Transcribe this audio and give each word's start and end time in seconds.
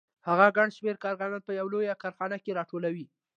هغه 0.27 0.47
ګڼ 0.57 0.67
شمېر 0.77 0.95
کارګران 1.03 1.41
په 1.45 1.51
یوه 1.59 1.71
لویه 1.73 1.93
کارخانه 2.03 2.37
کې 2.43 2.55
راټولوي 2.59 3.05